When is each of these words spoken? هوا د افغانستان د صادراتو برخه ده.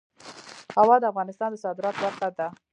هوا 0.77 0.95
د 0.99 1.03
افغانستان 1.11 1.49
د 1.51 1.55
صادراتو 1.65 2.01
برخه 2.05 2.27
ده. 2.37 2.47